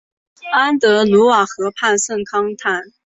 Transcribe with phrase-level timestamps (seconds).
[0.51, 2.81] 安德鲁瓦河畔圣康坦。